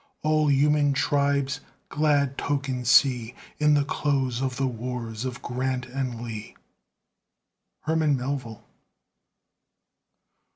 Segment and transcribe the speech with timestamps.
[0.23, 6.19] All human tribes glad token see In the close of the wars of Grant and
[6.21, 6.55] Lee.
[7.81, 8.63] HERMAN MELVILLE.